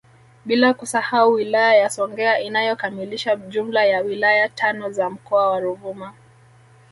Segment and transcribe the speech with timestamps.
[0.45, 6.13] Bila kusahau wilaya ya Songea inayokamilisha jumla ya wilaya tano za mkoa wa Ruvuma